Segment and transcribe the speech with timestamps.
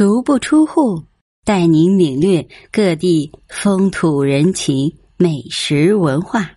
[0.00, 1.02] 足不出户，
[1.44, 6.52] 带您领略各地风土人情、美食文化。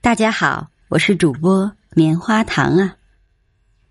[0.00, 2.96] 大家好，我是主播棉花糖啊。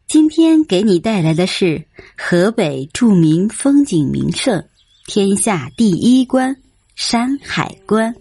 [0.08, 1.86] 今天给你带来的是
[2.18, 4.66] 河北著名风景名胜、
[5.06, 6.58] 天下第一关
[6.96, 8.12] 山海关。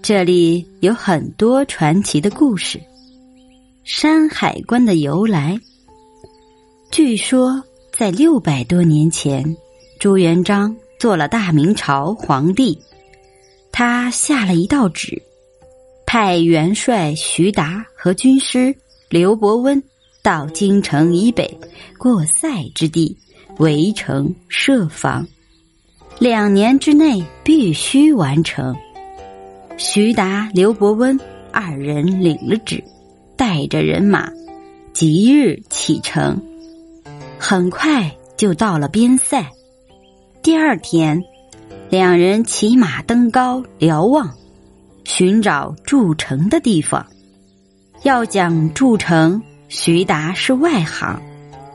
[0.00, 2.80] 这里有很多传奇的故事。
[3.84, 5.60] 山海关的由来，
[6.90, 7.62] 据说。
[7.92, 9.54] 在六百多年前，
[9.98, 12.76] 朱元璋做了大明朝皇帝，
[13.70, 15.22] 他下了一道旨，
[16.06, 18.74] 派元帅徐达和军师
[19.10, 19.80] 刘伯温
[20.22, 21.56] 到京城以北
[21.98, 23.14] 过塞之地
[23.58, 25.28] 围城设防，
[26.18, 28.74] 两年之内必须完成。
[29.76, 31.18] 徐达、刘伯温
[31.52, 32.82] 二人领了旨，
[33.36, 34.30] 带着人马，
[34.94, 36.40] 即日启程。
[37.44, 39.44] 很快就到了边塞。
[40.44, 41.20] 第二天，
[41.90, 44.32] 两人骑马登高瞭望，
[45.02, 47.04] 寻找筑城的地方。
[48.04, 51.20] 要讲筑城，徐达是外行，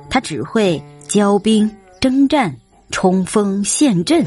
[0.10, 2.56] 他只会交兵、征战、
[2.90, 4.26] 冲锋陷阵，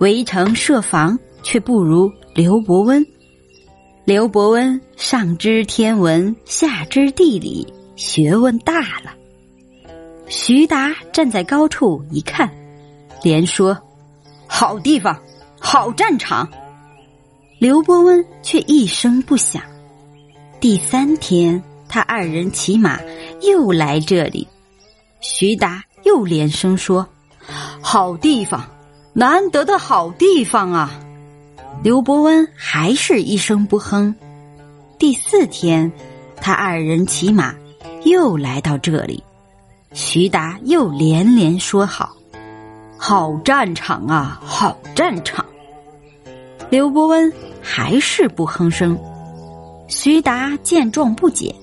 [0.00, 3.06] 围城设防却不如刘伯温。
[4.04, 9.21] 刘伯温上知天文，下知地理，学问大了。
[10.44, 12.50] 徐达站在高处一看，
[13.22, 13.78] 连说
[14.48, 15.16] ：“好地方，
[15.60, 16.48] 好战场。”
[17.60, 19.62] 刘伯温却一声不响。
[20.58, 22.98] 第三天，他二人骑马
[23.42, 24.48] 又来这里，
[25.20, 27.06] 徐达又连声说
[27.80, 28.68] ：“好地方，
[29.12, 30.90] 难得的好地方啊！”
[31.84, 34.12] 刘伯温还是一声不哼。
[34.98, 35.92] 第四天，
[36.40, 37.54] 他二人骑马
[38.04, 39.22] 又来到这里。
[39.94, 42.16] 徐达又连连说好，
[42.96, 45.44] 好战场啊，好战场。
[46.70, 48.98] 刘伯温还是不吭声。
[49.88, 51.54] 徐达见状不解，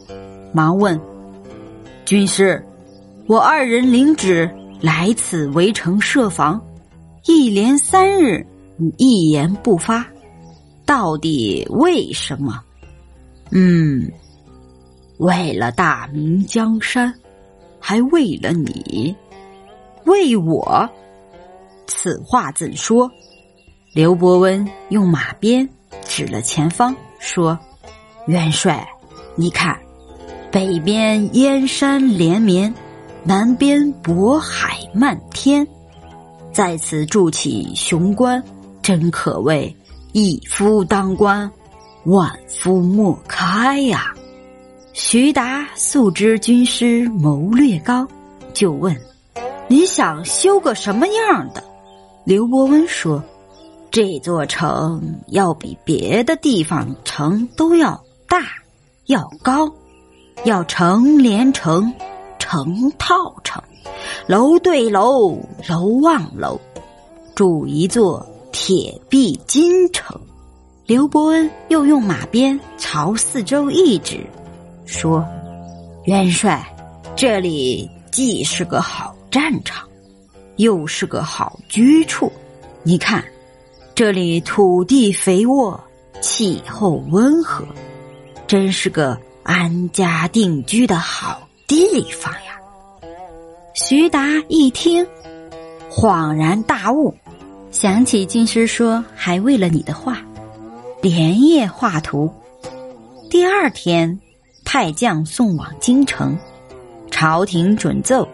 [0.54, 1.00] 忙问
[2.06, 2.64] ：“军师，
[3.26, 4.48] 我二人领旨
[4.80, 6.62] 来此围城设防，
[7.26, 8.46] 一连三日，
[8.98, 10.06] 一言不发，
[10.86, 12.62] 到底为什么？”
[13.50, 14.08] 嗯，
[15.18, 17.12] 为了大明江山。
[17.80, 19.16] 还为了你，
[20.06, 20.90] 为我，
[21.88, 23.10] 此话怎说？
[23.94, 25.68] 刘伯温用马鞭
[26.06, 27.58] 指了前方，说
[28.28, 28.88] ：“元帅，
[29.36, 29.78] 你看，
[30.52, 32.74] 北边燕山连绵，
[33.24, 35.68] 南边渤海漫天，
[36.54, 38.44] 在此筑起雄关，
[38.84, 39.76] 真可谓
[40.12, 41.52] 一夫当关，
[42.06, 44.14] 万夫莫开呀！”
[44.92, 48.08] 徐达素知军师谋略高，
[48.54, 48.96] 就问
[49.70, 51.64] ：“你想修个什么样的？”
[52.26, 53.24] 刘伯温说
[53.92, 58.42] ：“这座城要比别的地方城都要大，
[59.06, 59.72] 要高，
[60.44, 61.94] 要城连城，
[62.40, 63.62] 城套城，
[64.28, 65.38] 楼对楼，
[65.70, 66.60] 楼望楼，
[67.36, 70.20] 筑一座铁壁金城。”
[70.86, 74.26] 刘伯温又用马鞭朝四周一指。
[74.92, 75.24] 说
[76.06, 76.66] ：“元帅，
[77.16, 79.88] 这里既是个好战场，
[80.56, 82.32] 又是个好居处。
[82.82, 83.24] 你看，
[83.94, 85.80] 这里土地肥沃，
[86.22, 87.64] 气候温和，
[88.48, 92.60] 真是个安家定居的好地方呀。”
[93.76, 95.06] 徐达一听，
[95.90, 97.14] 恍然大悟，
[97.72, 100.18] 想起军师说还为了你的话，
[101.02, 102.34] 连夜画图。
[103.30, 104.20] 第二天。
[104.72, 106.38] 派将送往京城，
[107.10, 108.30] 朝廷准奏，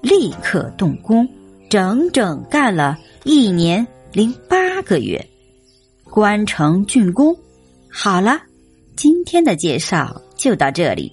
[0.00, 1.28] 立刻动工，
[1.68, 5.28] 整整干了一年零八个月，
[6.04, 7.36] 关城竣工。
[7.90, 8.40] 好了，
[8.94, 11.10] 今天的介绍就到这里，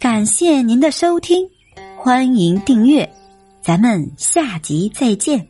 [0.00, 1.46] 感谢您的收听，
[1.98, 3.06] 欢迎订阅，
[3.60, 5.46] 咱们下集再见。